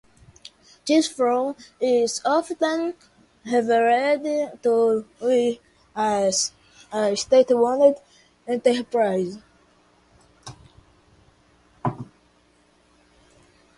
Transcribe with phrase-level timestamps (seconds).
[0.87, 2.95] This form is often
[3.45, 5.05] referred to
[5.95, 6.51] as
[6.91, 7.97] a state-owned
[8.47, 9.37] enterprise.